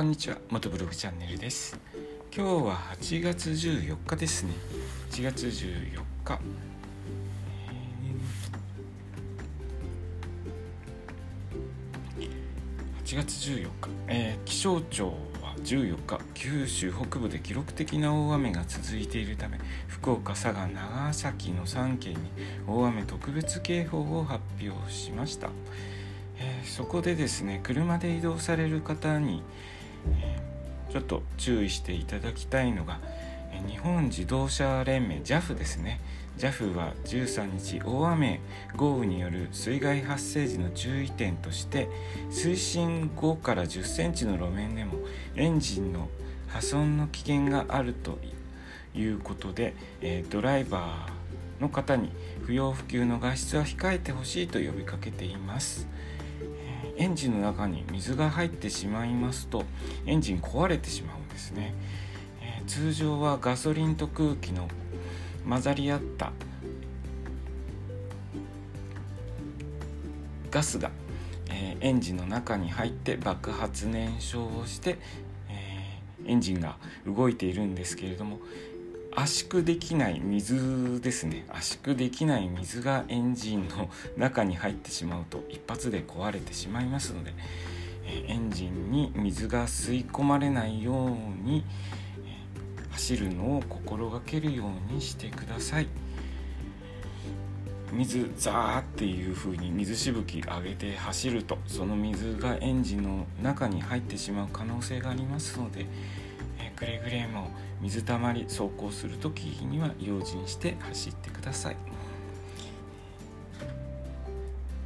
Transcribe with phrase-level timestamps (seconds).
[0.00, 1.78] こんにちは元ブログチャンネルです。
[2.34, 4.54] 今日は8月14日ですね。
[5.10, 6.38] 8月14日。
[13.04, 13.70] 8月14日、
[14.08, 15.08] えー、気象庁
[15.42, 22.20] は14日九州北部で記録的な大雨が続いているため福岡佐賀長崎の3県に
[22.66, 25.50] 大雨特別警報を発表しました。
[26.38, 29.42] えー、そこでですね車で移動される方に、
[30.90, 32.98] ちょっと注意していただきたいのが、
[33.66, 36.00] 日本自動車連盟 JAF ですね
[36.38, 38.40] JAF は13日大雨
[38.76, 41.88] 豪雨による水害発生時の注意点として
[42.30, 44.94] 水深5から1 0センチの路面でも
[45.36, 46.08] エンジンの
[46.48, 48.18] 破損の危険があると
[48.94, 49.74] いうことで、
[50.30, 52.10] ドライバーの方に
[52.44, 55.86] 不要不急の外出は控えてほしいと呼びかけています。
[57.00, 59.64] エンジンの中に水が入ってしまいますと
[60.04, 61.72] エンジン壊れてしまうんですね、
[62.42, 64.68] えー、通常はガソリンと空気の
[65.48, 66.32] 混ざり合った
[70.50, 70.90] ガスが、
[71.48, 74.98] えー、エンジンの中に入って爆発燃焼をして、
[75.48, 76.76] えー、エンジンが
[77.06, 78.40] 動いているんですけれども
[79.16, 81.44] 圧縮できない水ですね。
[81.48, 87.34] 圧縮できない水がエンジンの中に入ってしまうと一発で壊れてしまいますので
[88.26, 91.08] エンジンに水が吸い込まれないよう
[91.46, 91.64] に
[92.90, 95.88] 走るのを心がけるようにしてください。
[97.92, 105.86] 水ザーっていう風に水しぶき上げて走るとその水がエンジンの中に入ってしまう可能性がありますので
[106.80, 107.50] くれぐれも
[107.82, 111.76] 水たまり走行する時には用心して走ってください。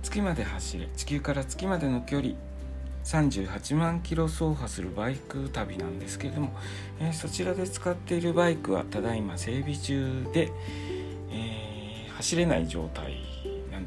[0.03, 2.35] 月まで走れ地球から月までの距離
[3.05, 6.53] 38万キロ走破するバイク旅なんですけれども、
[7.01, 10.51] えー、そちらで使っているバイクはただいま整備中で、
[11.31, 13.34] えー、走れない状態。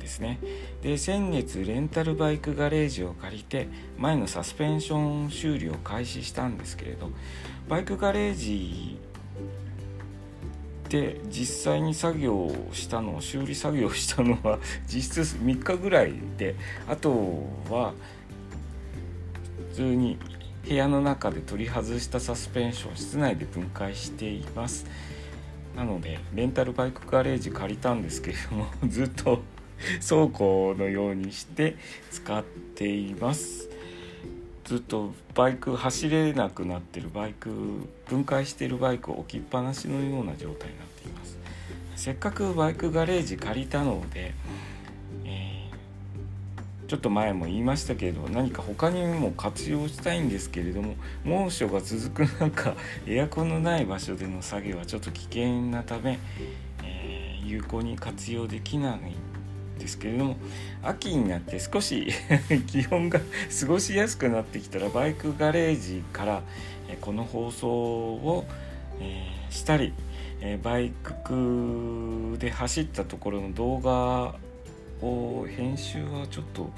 [0.08, 0.40] ですね。
[0.82, 7.12] で先月レンタルバイクガレージを借りて前のサスペンション修理を開始したんですけれど
[7.68, 8.98] バイクガレージ
[10.88, 16.56] で実際に作業をしたのを修理作業したのは 実質3日ぐらいで
[16.88, 17.94] あとは
[19.72, 20.18] 普通に
[20.66, 24.86] 部屋の中で取り外したサスペンション室内で分解しています。
[25.76, 29.44] なのでレンタルバイクガレージ借りたんですけれども ずっと
[30.08, 31.76] 倉庫のようにして
[32.12, 32.44] 使っ
[32.76, 33.70] ています。
[34.66, 37.50] ずっとバイク走れなくなってるバイク
[38.10, 41.38] 分解してるバイクを置きっぱなしのような状態になっています。
[41.96, 44.34] せっかくバイクガレージ借りたので、
[45.26, 52.76] えー、ちょっと前も言いましたけれど何か他にも活用したいんですけれども猛暑が続く中
[53.08, 56.20] エアコンのない場所での作業はちょっと危険なため、
[56.84, 59.00] えー、有効に活用できない
[59.78, 60.38] ですけれども
[60.84, 62.08] 秋になって少し
[62.68, 66.42] 気温が過ごしやすくなってきたらバイクガレージから
[67.02, 68.46] この放送を
[69.50, 69.94] したり
[70.64, 70.92] バイ
[71.24, 74.36] クで走ったところの動画
[75.02, 76.72] を編集はちょっと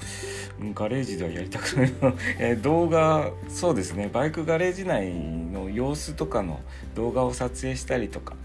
[0.74, 4.10] ガレージではやりたくないな 動画そうですね。
[4.12, 6.60] バイクガレージ内の様子とかの
[6.94, 8.36] 動画を撮影したりとか、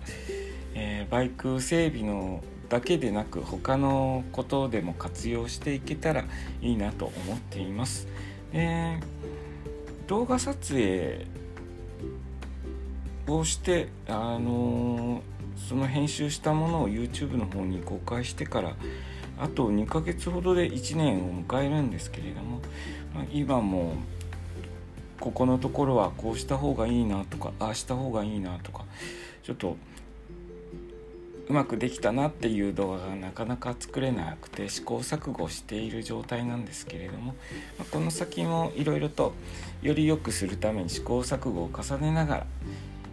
[0.73, 6.25] えー、バイク整備のだけでなく他のことでも活用していけたら
[6.61, 8.07] いいなと思っています。
[8.53, 8.99] え、
[10.07, 11.25] 動画撮影
[13.27, 15.21] をしてあの、
[15.57, 18.75] その編集したものを YouTube の方に公開してから
[19.37, 22.61] あと2ヶ月ほどで1年を迎えるんですけれども、
[23.13, 23.95] ま、今も
[25.19, 28.85] ここのところはこうした方がいいなとかああした方がいいなとか
[29.43, 29.77] ちょっと
[31.47, 37.35] うまくできたなっていう動画がなかなか作れなくて試行錯誤している状態なんですけれども、
[37.77, 39.33] ま、この先もいろいろと
[39.81, 42.47] より良くするために試行錯誤を重ねながら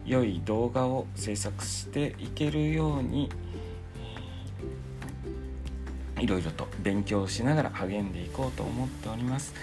[0.07, 3.31] 良い動画を制作していけるように
[6.19, 9.55] いろいろと勉強しながら励んでいこうと思っております。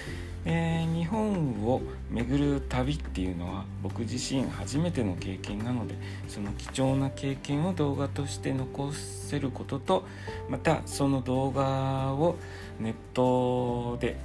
[0.45, 5.95] えー、日本を巡る旅っていうのは僕自身初めての経験なので
[6.27, 10.05] その貴重な経験を動画として残せることと
[10.49, 12.37] またその動画を
[12.79, 14.15] ネットで、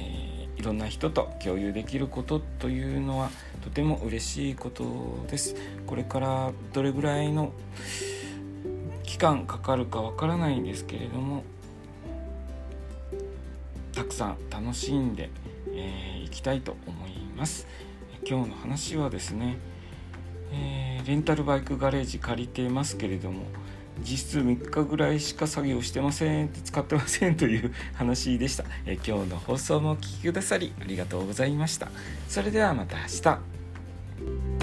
[0.00, 3.30] えー、いろんな人と共有できることというのは
[3.62, 5.54] とても嬉しいことです。
[5.86, 7.52] これからどれぐらいの
[9.04, 11.44] 期間かかるかわからないんですけれども
[13.94, 15.28] たくさん楽しんでい、
[15.72, 17.66] えー、きたいと思います。
[18.26, 19.58] 今日の話はですね、
[20.50, 23.42] えー、レンタルバイクガレージ借りてますけれども
[24.00, 31.88] 実質3日ぐらいしか作業してません使ってませんという話でした、えー、今日の放送もお聴きくださりありがとうございました。
[32.28, 34.53] それではまた明日。